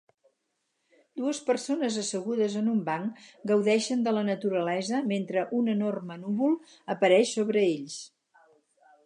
Dues 1.19 1.41
persones 1.49 1.99
assegudes 2.03 2.55
en 2.61 2.71
un 2.71 2.79
banc 2.87 3.27
gaudeixen 3.51 4.01
de 4.09 4.15
la 4.19 4.25
naturalesa 4.31 5.03
mentre 5.13 5.45
un 5.61 5.71
enorme 5.77 6.19
núvol 6.25 6.59
apareix 6.97 7.37
sobre 7.39 7.65
ells. 7.69 8.01